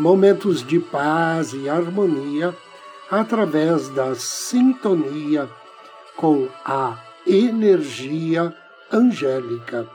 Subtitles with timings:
[0.00, 2.56] momentos de paz e harmonia
[3.10, 5.46] através da sintonia
[6.16, 8.54] com a energia
[8.90, 9.86] angélica.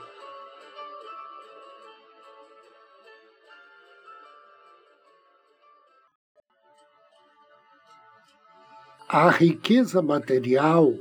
[9.08, 10.92] A riqueza material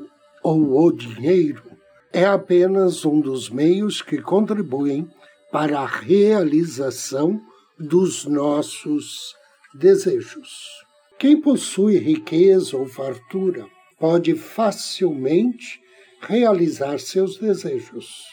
[0.41, 1.63] ou o dinheiro
[2.11, 5.07] é apenas um dos meios que contribuem
[5.51, 7.39] para a realização
[7.79, 9.35] dos nossos
[9.73, 10.85] desejos.
[11.17, 13.67] Quem possui riqueza ou fartura
[13.99, 15.81] pode facilmente
[16.21, 18.23] realizar seus desejos,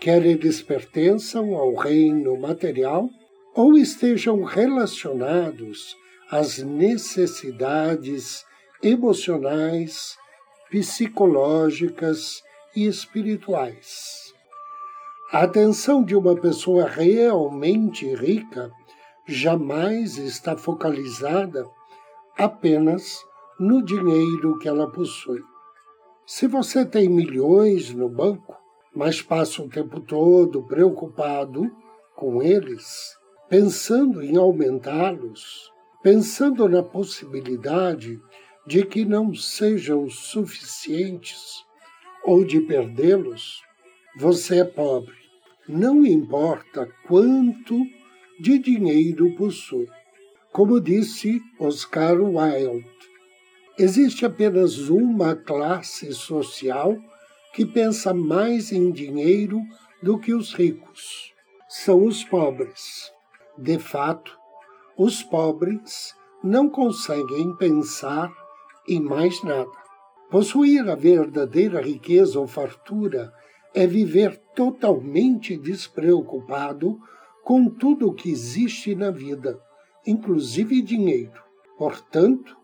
[0.00, 3.08] quer eles pertençam ao reino material
[3.54, 5.96] ou estejam relacionados
[6.30, 8.44] às necessidades
[8.82, 10.16] emocionais,
[10.70, 12.42] psicológicas
[12.74, 14.32] e espirituais.
[15.32, 18.70] A atenção de uma pessoa realmente rica
[19.26, 21.66] jamais está focalizada
[22.36, 23.24] apenas
[23.58, 25.42] no dinheiro que ela possui.
[26.26, 28.56] Se você tem milhões no banco,
[28.94, 31.70] mas passa o tempo todo preocupado
[32.14, 33.16] com eles,
[33.48, 38.20] pensando em aumentá-los, pensando na possibilidade
[38.66, 41.64] de que não sejam suficientes
[42.24, 43.60] ou de perdê-los,
[44.18, 45.14] você é pobre.
[45.68, 47.74] Não importa quanto
[48.44, 49.88] de dinheiro possui.
[50.52, 52.86] Como disse Oscar Wilde,
[53.78, 56.94] existe apenas uma classe social
[57.54, 59.62] que pensa mais em dinheiro
[60.02, 61.32] do que os ricos.
[61.70, 63.10] São os pobres.
[63.56, 64.38] De fato,
[64.94, 68.30] os pobres não conseguem pensar
[68.86, 69.72] em mais nada.
[70.30, 73.32] Possuir a verdadeira riqueza ou fartura
[73.72, 77.00] é viver totalmente despreocupado
[77.44, 79.60] com tudo o que existe na vida,
[80.06, 81.40] inclusive dinheiro.
[81.76, 82.56] Portanto,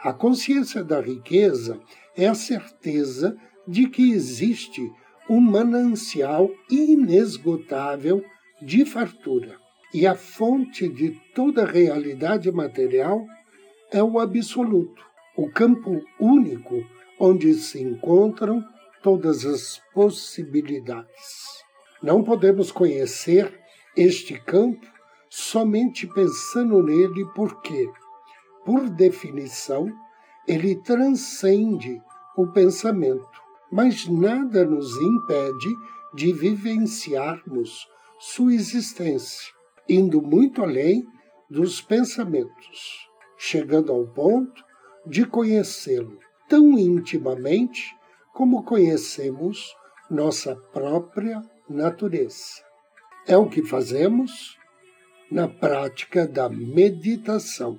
[0.00, 1.80] a consciência da riqueza
[2.16, 4.90] é a certeza de que existe
[5.28, 8.24] um manancial inesgotável
[8.62, 9.56] de fartura.
[9.92, 13.26] E a fonte de toda realidade material
[13.90, 15.02] é o absoluto,
[15.36, 16.84] o campo único
[17.18, 18.64] onde se encontram
[19.02, 21.64] todas as possibilidades.
[22.02, 23.57] Não podemos conhecer
[23.98, 24.86] este campo
[25.28, 27.90] somente pensando nele porque,
[28.64, 29.88] por definição,
[30.46, 32.00] ele transcende
[32.36, 33.28] o pensamento,
[33.72, 35.68] mas nada nos impede
[36.14, 37.88] de vivenciarmos
[38.20, 39.52] sua existência,
[39.88, 41.04] indo muito além
[41.50, 44.62] dos pensamentos, chegando ao ponto
[45.04, 47.96] de conhecê-lo tão intimamente
[48.32, 49.74] como conhecemos
[50.08, 52.67] nossa própria natureza.
[53.28, 54.56] É o que fazemos
[55.30, 57.78] na prática da meditação.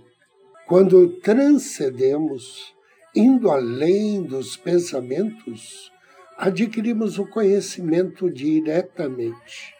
[0.68, 2.72] Quando transcendemos,
[3.16, 5.92] indo além dos pensamentos,
[6.38, 9.74] adquirimos o conhecimento diretamente,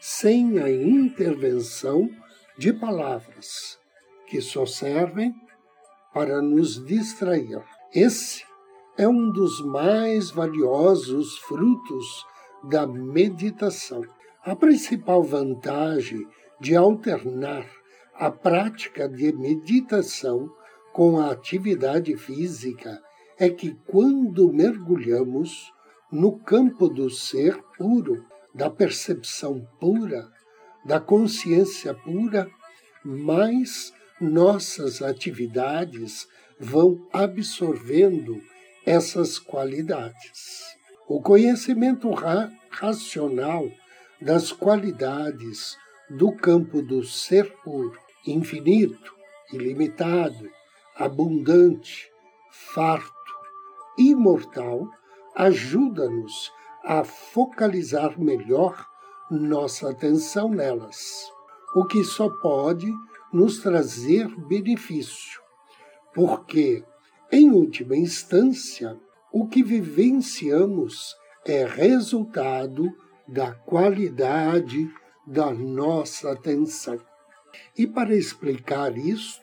[0.00, 2.08] sem a intervenção
[2.56, 3.76] de palavras
[4.28, 5.34] que só servem
[6.14, 7.60] para nos distrair.
[7.92, 8.44] Esse
[8.96, 12.24] é um dos mais valiosos frutos
[12.62, 14.04] da meditação.
[14.48, 16.26] A principal vantagem
[16.58, 17.70] de alternar
[18.14, 20.50] a prática de meditação
[20.90, 22.98] com a atividade física
[23.38, 25.70] é que, quando mergulhamos
[26.10, 28.24] no campo do ser puro,
[28.54, 30.26] da percepção pura,
[30.82, 32.50] da consciência pura,
[33.04, 36.26] mais nossas atividades
[36.58, 38.40] vão absorvendo
[38.86, 40.64] essas qualidades.
[41.06, 43.68] O conhecimento ra racional
[44.20, 45.76] das qualidades
[46.10, 49.14] do campo do ser puro, infinito,
[49.52, 50.50] ilimitado,
[50.96, 52.10] abundante,
[52.50, 53.14] farto,
[53.96, 54.88] imortal,
[55.34, 56.52] ajuda-nos
[56.84, 58.86] a focalizar melhor
[59.30, 61.30] nossa atenção nelas,
[61.74, 62.90] o que só pode
[63.32, 65.40] nos trazer benefício,
[66.14, 66.82] porque,
[67.30, 68.98] em última instância,
[69.30, 72.90] o que vivenciamos é resultado
[73.28, 74.90] da qualidade
[75.26, 76.98] da nossa atenção.
[77.76, 79.42] E para explicar isto,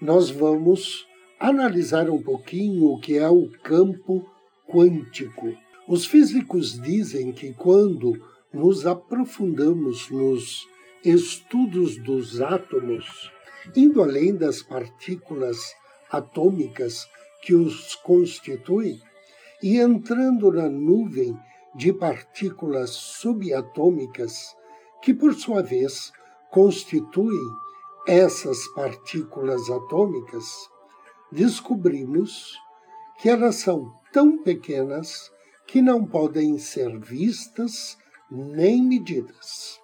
[0.00, 1.06] nós vamos
[1.38, 4.26] analisar um pouquinho o que é o campo
[4.66, 5.54] quântico.
[5.86, 8.12] Os físicos dizem que quando
[8.52, 10.66] nos aprofundamos nos
[11.04, 13.30] estudos dos átomos,
[13.76, 15.58] indo além das partículas
[16.10, 17.06] atômicas
[17.42, 19.00] que os constituem
[19.62, 21.38] e entrando na nuvem
[21.74, 24.56] de partículas subatômicas,
[25.02, 26.12] que por sua vez
[26.50, 27.38] constituem
[28.06, 30.44] essas partículas atômicas,
[31.30, 32.58] descobrimos
[33.20, 35.30] que elas são tão pequenas
[35.66, 37.96] que não podem ser vistas
[38.30, 39.78] nem medidas.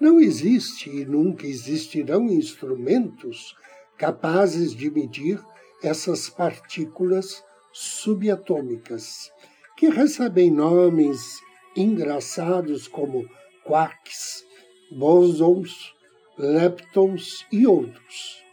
[0.00, 3.54] Não existe e nunca existirão instrumentos
[3.98, 5.38] capazes de medir
[5.82, 9.30] essas partículas subatômicas,
[9.80, 11.40] que recebem nomes
[11.74, 13.26] engraçados como
[13.64, 14.44] quarks,
[14.92, 15.94] bósons,
[16.38, 18.44] leptons e outros.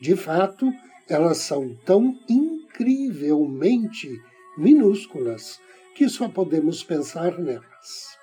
[0.00, 0.72] De fato,
[1.08, 4.08] elas são tão incrivelmente
[4.56, 5.58] minúsculas
[5.96, 8.16] que só podemos pensar nelas.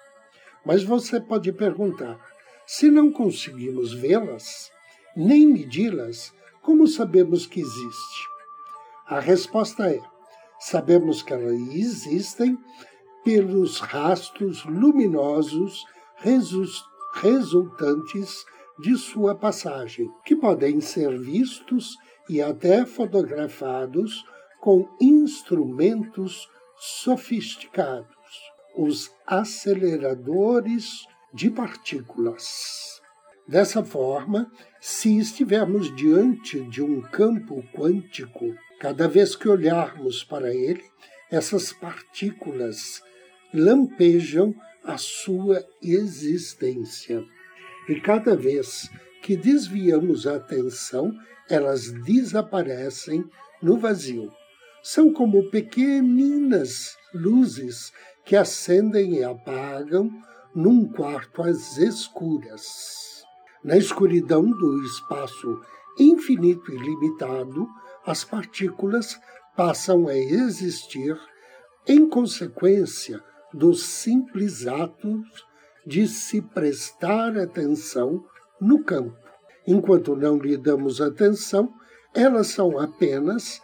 [0.66, 2.18] Mas você pode perguntar:
[2.66, 4.71] se não conseguimos vê-las,
[5.18, 8.21] nem medi-las, como sabemos que existe?
[9.06, 10.00] A resposta é:
[10.68, 12.57] sabemos que elas existem
[13.24, 15.86] pelos rastros luminosos
[17.15, 18.45] resultantes
[18.80, 21.98] de sua passagem, que podem ser vistos
[22.30, 24.24] e até fotografados
[24.60, 28.07] com instrumentos sofisticados,
[28.75, 33.01] os aceleradores de partículas.
[33.48, 34.50] Dessa forma,
[34.80, 40.83] se estivermos diante de um campo quântico, cada vez que olharmos para ele,
[41.31, 43.01] essas partículas
[43.53, 44.53] lampejam
[44.83, 47.24] a sua existência.
[47.88, 48.89] E cada vez
[49.21, 51.13] que desviamos a atenção,
[51.50, 53.24] elas desaparecem
[53.62, 54.30] no vazio.
[54.83, 57.89] São como pequeninas luzes
[58.25, 60.12] que acendem e apagam
[60.53, 63.24] num quarto às escuras.
[63.63, 65.62] Na escuridão do espaço
[65.97, 67.65] infinito e limitado,
[68.06, 69.20] as partículas
[69.56, 71.18] passam a existir
[71.88, 73.22] em consequência
[73.54, 75.46] dos simples atos
[75.86, 78.24] de se prestar atenção
[78.60, 79.16] no campo.
[79.68, 81.74] Enquanto não lhe damos atenção,
[82.14, 83.62] elas são apenas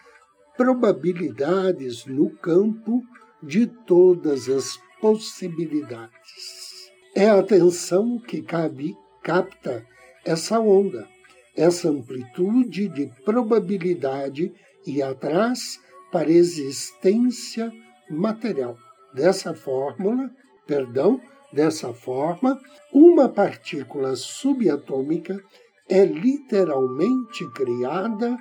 [0.57, 3.01] probabilidades no campo
[3.41, 6.91] de todas as possibilidades.
[7.15, 9.85] É a atenção que cabe, capta
[10.25, 11.07] essa onda,
[11.55, 14.53] essa amplitude de probabilidade
[14.85, 15.79] e atrás
[16.11, 17.71] para existência
[18.09, 18.77] material.
[19.13, 20.29] Dessa fórmula,
[20.65, 21.19] perdão,
[21.51, 22.59] dessa forma,
[22.93, 25.43] uma partícula subatômica
[25.87, 28.37] é literalmente criada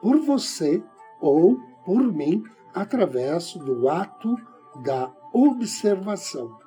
[0.00, 0.82] por você
[1.20, 2.42] ou por mim
[2.74, 4.36] através do ato
[4.82, 6.58] da observação.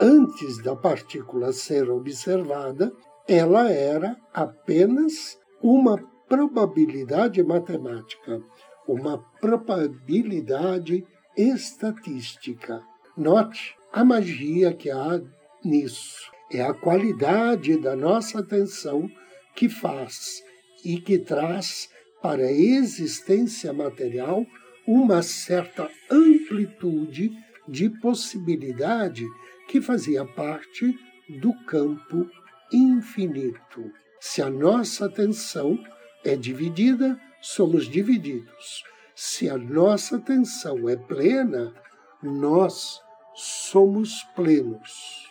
[0.00, 2.92] Antes da partícula ser observada,
[3.30, 5.96] ela era apenas uma
[6.28, 8.42] probabilidade matemática,
[8.88, 12.82] uma probabilidade estatística.
[13.16, 15.20] Note a magia que há
[15.64, 16.28] nisso.
[16.50, 19.08] É a qualidade da nossa atenção
[19.54, 20.42] que faz
[20.84, 21.88] e que traz
[22.20, 24.44] para a existência material
[24.84, 27.30] uma certa amplitude
[27.68, 29.24] de possibilidade
[29.68, 30.98] que fazia parte
[31.38, 32.28] do campo
[32.72, 33.92] infinito.
[34.18, 35.78] Se a nossa atenção
[36.24, 38.84] é dividida, somos divididos.
[39.14, 41.74] Se a nossa atenção é plena,
[42.22, 43.00] nós
[43.34, 45.30] somos plenos.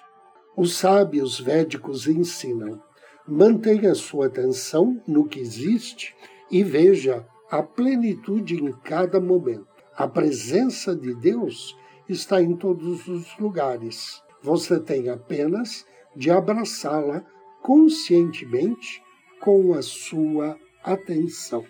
[0.56, 2.82] Os sábios védicos ensinam:
[3.28, 6.16] mantenha sua atenção no que existe
[6.52, 9.68] e veja a plenitude em cada momento.
[9.96, 11.76] A presença de Deus
[12.08, 14.22] está em todos os lugares.
[14.42, 17.26] Você tem apenas de abraçá-la
[17.62, 19.02] conscientemente
[19.40, 21.66] com a sua atenção.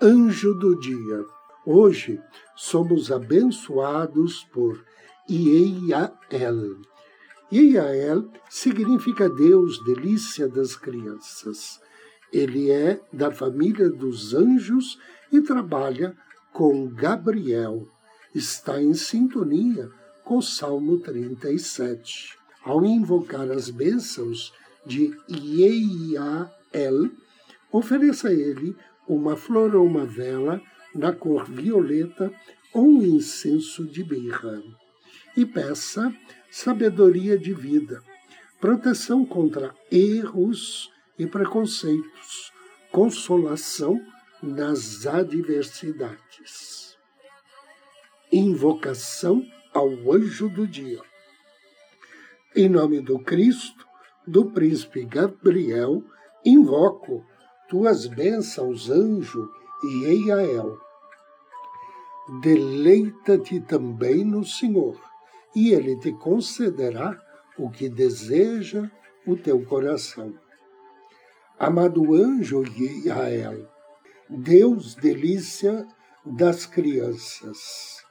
[0.00, 1.24] Anjo do dia.
[1.64, 2.20] Hoje
[2.54, 4.84] somos abençoados por
[5.28, 6.80] Ieiael.
[7.50, 11.80] Ieiael significa Deus, delícia das crianças.
[12.32, 14.98] Ele é da família dos anjos
[15.32, 16.16] e trabalha
[16.52, 17.86] com Gabriel.
[18.34, 19.90] Está em sintonia
[20.24, 22.36] com o Salmo 37.
[22.66, 24.52] Ao invocar as bênçãos
[24.84, 27.10] de Ieiael,
[27.70, 28.74] ofereça a ele
[29.06, 30.60] uma flor ou uma vela
[30.92, 32.32] na cor violeta
[32.74, 34.60] ou um incenso de birra
[35.36, 36.12] e peça
[36.50, 38.02] sabedoria de vida,
[38.60, 42.52] proteção contra erros e preconceitos,
[42.90, 44.04] consolação
[44.42, 46.98] nas adversidades.
[48.32, 51.00] Invocação ao anjo do dia.
[52.58, 53.86] Em nome do Cristo,
[54.26, 56.02] do príncipe Gabriel,
[56.42, 57.22] invoco
[57.68, 59.46] tuas bênçãos, anjo
[59.84, 60.78] e Eiael.
[62.40, 64.98] Deleita-te também no Senhor,
[65.54, 67.22] e Ele te concederá
[67.58, 68.90] o que deseja
[69.26, 70.32] o teu coração.
[71.58, 73.68] Amado anjo Eiael,
[74.30, 75.86] Deus delícia
[76.24, 78.02] das crianças.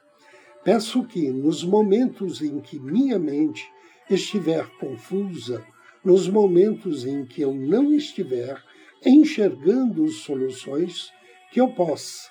[0.62, 3.74] Peço que, nos momentos em que minha mente
[4.08, 5.64] estiver confusa,
[6.04, 8.62] nos momentos em que eu não estiver
[9.04, 11.10] enxergando soluções,
[11.50, 12.30] que eu possa,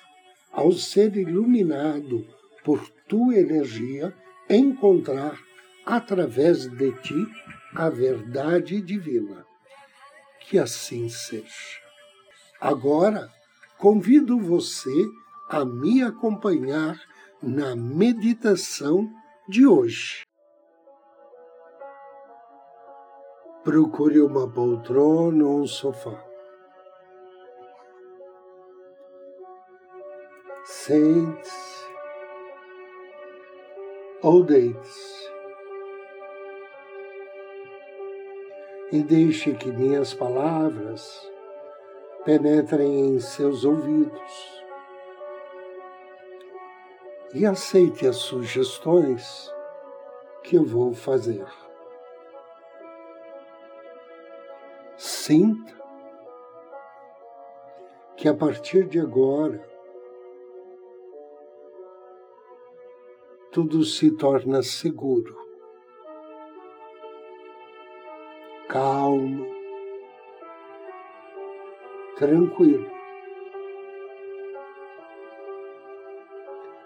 [0.52, 2.26] ao ser iluminado
[2.64, 4.14] por tua energia,
[4.48, 5.38] encontrar
[5.84, 7.26] através de ti
[7.74, 9.44] a verdade divina.
[10.40, 11.80] Que assim seja.
[12.60, 13.28] Agora,
[13.78, 15.06] convido você
[15.48, 16.98] a me acompanhar
[17.42, 19.08] na meditação
[19.48, 20.25] de hoje.
[23.66, 26.24] Procure uma poltrona ou um sofá.
[30.64, 31.84] Sente-se
[34.22, 35.32] ou deite-se
[38.92, 41.28] e deixe que minhas palavras
[42.24, 44.62] penetrem em seus ouvidos
[47.34, 49.52] e aceite as sugestões
[50.44, 51.65] que eu vou fazer.
[55.26, 55.74] Sinta
[58.16, 59.60] que a partir de agora
[63.50, 65.36] tudo se torna seguro,
[68.68, 69.48] calmo,
[72.16, 72.88] tranquilo.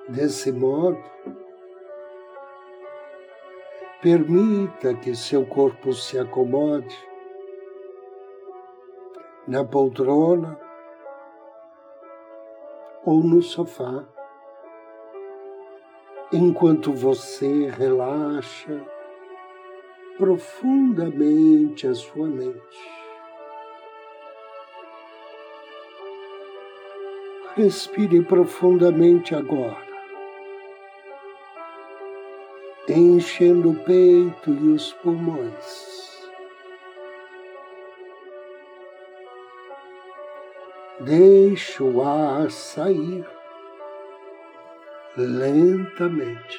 [0.08, 1.04] Desse modo,
[4.00, 7.09] permita que seu corpo se acomode
[9.50, 10.56] na poltrona
[13.04, 14.04] ou no sofá,
[16.32, 18.80] enquanto você relaxa
[20.16, 22.60] profundamente a sua mente.
[27.56, 29.84] Respire profundamente agora,
[32.88, 35.99] enchendo o peito e os pulmões.
[41.02, 43.26] Ar sair
[45.16, 46.58] lentamente,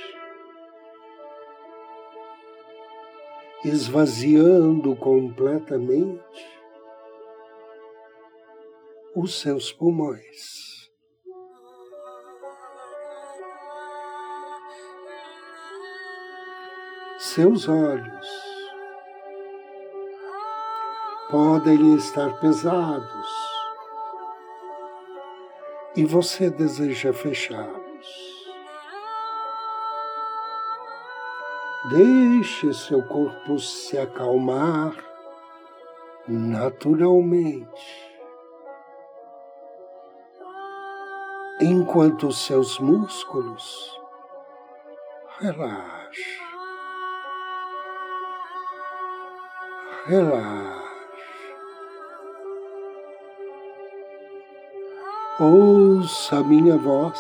[3.64, 6.60] esvaziando completamente
[9.16, 10.72] os seus pulmões.
[17.20, 18.28] seus olhos
[21.30, 23.51] podem estar pesados
[25.96, 27.82] e você deseja fechá-los.
[31.90, 34.96] Deixe seu corpo se acalmar
[36.28, 38.12] naturalmente,
[41.60, 44.00] enquanto seus músculos
[45.40, 46.52] relaxam.
[50.06, 50.81] relaxe.
[55.40, 57.20] Ouça a minha voz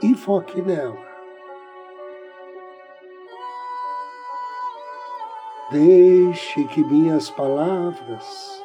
[0.00, 0.96] e foque nela.
[5.70, 8.64] Deixe que minhas palavras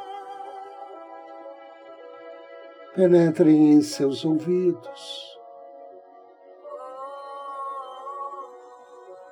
[2.93, 5.39] penetrem em seus ouvidos.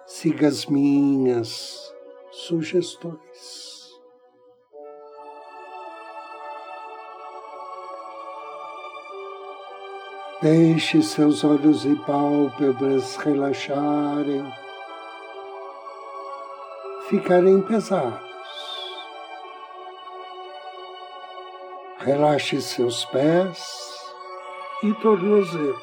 [0.06, 1.94] Siga as minhas
[2.32, 3.27] sugestões.
[10.40, 14.46] Deixe seus olhos e pálpebras relaxarem,
[17.10, 18.22] ficarem pesados.
[21.98, 24.14] Relaxe seus pés
[24.84, 25.82] e tornozelos.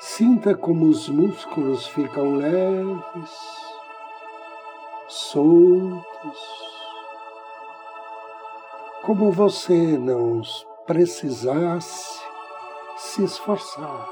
[0.00, 3.30] Sinta como os músculos ficam leves,
[5.08, 6.65] soltos,
[9.06, 10.42] como você não
[10.84, 12.20] precisasse
[12.96, 14.08] se esforçar.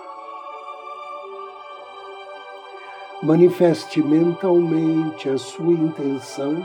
[3.21, 6.65] Manifeste mentalmente a sua intenção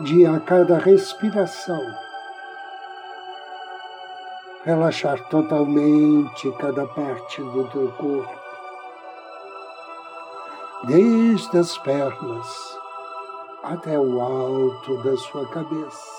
[0.00, 1.82] de a cada respiração
[4.64, 8.38] relaxar totalmente cada parte do teu corpo,
[10.86, 12.77] desde as pernas
[13.62, 16.18] até o alto da sua cabeça.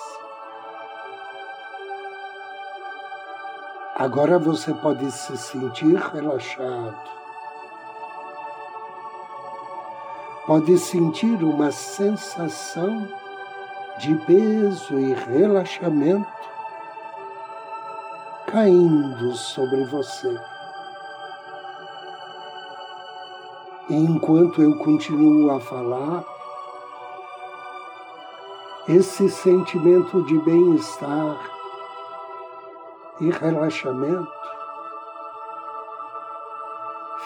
[3.95, 7.09] Agora você pode se sentir relaxado.
[10.45, 13.07] Pode sentir uma sensação
[13.99, 16.27] de peso e relaxamento
[18.47, 20.39] caindo sobre você.
[23.89, 26.38] E enquanto eu continuo a falar,
[28.89, 31.39] esse sentimento de bem-estar
[33.21, 34.27] e relaxamento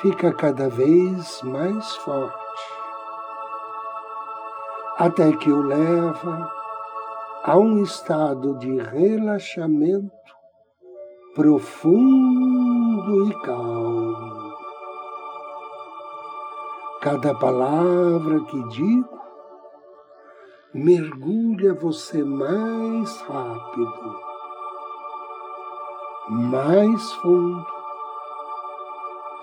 [0.02, 2.36] fica cada vez mais forte,
[4.98, 6.52] até que o leva
[7.46, 10.12] a um estado de relaxamento
[11.34, 14.54] profundo e calmo.
[17.00, 19.23] Cada palavra que digo
[20.74, 24.20] mergulha você mais rápido,
[26.30, 27.66] mais fundo,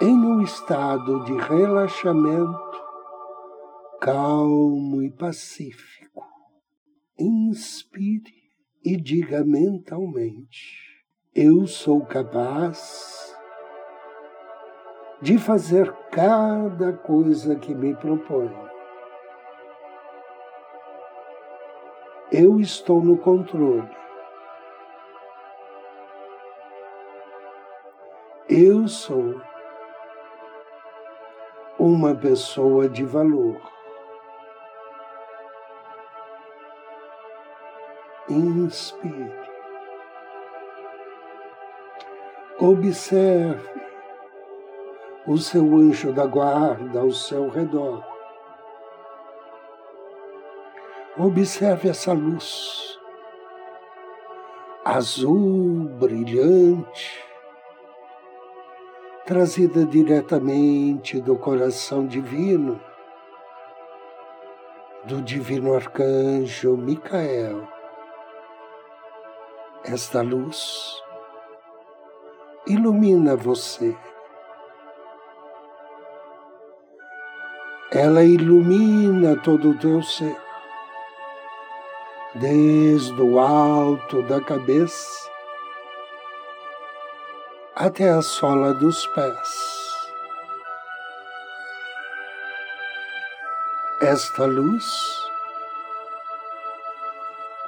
[0.00, 2.80] em um estado de relaxamento
[4.00, 6.24] calmo e pacífico.
[7.18, 8.32] Inspire
[8.82, 10.90] e diga mentalmente
[11.34, 13.36] eu sou capaz
[15.22, 18.69] de fazer cada coisa que me proponho.
[22.32, 23.90] Eu estou no controle.
[28.48, 29.40] Eu sou
[31.76, 33.60] uma pessoa de valor.
[38.28, 39.32] Inspire.
[42.60, 43.80] Observe
[45.26, 48.19] o seu anjo da guarda ao seu redor.
[51.22, 52.98] Observe essa luz
[54.82, 57.22] azul brilhante,
[59.26, 62.80] trazida diretamente do coração divino,
[65.04, 67.68] do divino arcanjo Micael.
[69.84, 71.02] Esta luz
[72.66, 73.94] ilumina você.
[77.92, 80.34] Ela ilumina todo o teu ser,
[82.34, 85.28] desde o alto da cabeça
[87.74, 89.70] até a sola dos pés.
[94.00, 94.86] Esta luz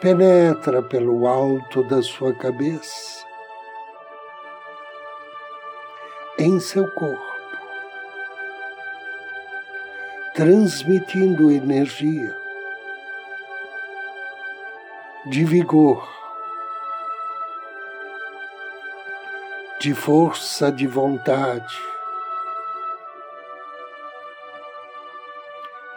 [0.01, 3.27] penetra pelo alto da sua cabeça
[6.39, 7.33] em seu corpo,
[10.35, 12.42] transmitindo energia
[15.25, 16.09] de vigor,
[19.79, 21.79] de força de vontade,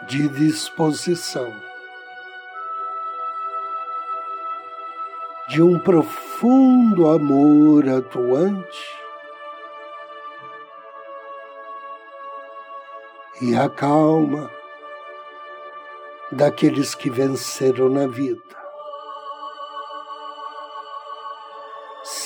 [0.06, 1.52] de disposição,
[5.48, 8.96] de um profundo amor atuante
[13.42, 14.48] e a calma
[16.30, 18.65] daqueles que venceram na vida.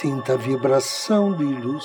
[0.01, 1.85] Sinta a vibração de luz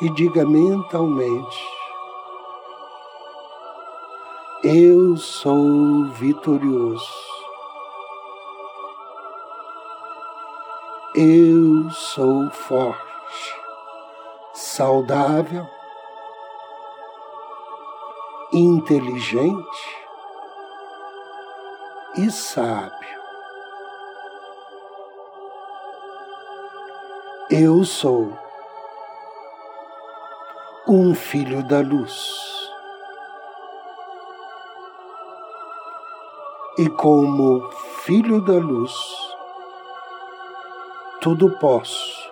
[0.00, 1.68] e diga mentalmente:
[4.64, 7.12] Eu sou vitorioso.
[11.14, 13.60] Eu sou forte,
[14.54, 15.66] saudável
[18.54, 20.06] inteligente
[22.16, 23.15] e sábio.
[27.58, 28.36] Eu sou
[30.86, 32.14] um filho da luz.
[36.76, 37.70] E como
[38.04, 38.92] filho da luz,
[41.22, 42.26] tudo posso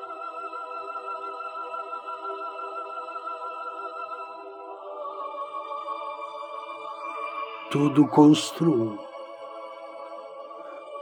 [7.75, 8.99] tudo construo.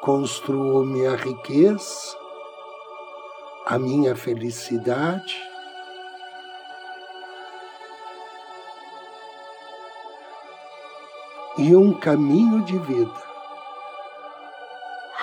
[0.01, 2.17] Construo minha riqueza,
[3.67, 5.37] a minha felicidade,
[11.59, 13.23] e um caminho de vida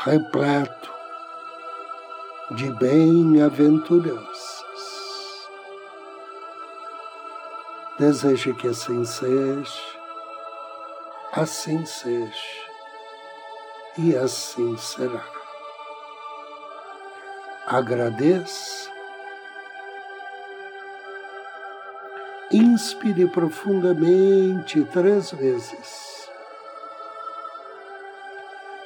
[0.03, 0.93] repleto
[2.51, 4.63] de bem-aventuranças.
[7.97, 9.81] Desejo que assim seja,
[11.33, 12.31] assim seja
[13.97, 15.38] e assim será.
[17.71, 18.89] Agradeça,
[22.51, 26.27] inspire profundamente três vezes.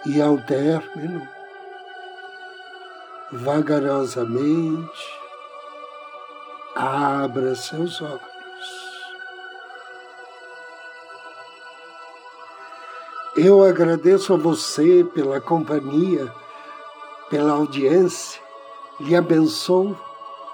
[0.06, 1.26] E ao término,
[3.32, 5.20] vagarosamente,
[6.76, 8.20] abra seus olhos.
[13.38, 16.30] Eu agradeço a você pela companhia,
[17.30, 18.43] pela audiência,
[19.00, 19.96] lhe abençoo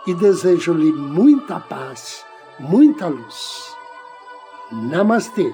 [0.07, 2.25] e desejo-lhe muita paz,
[2.59, 3.75] muita luz.
[4.71, 5.53] Namastê.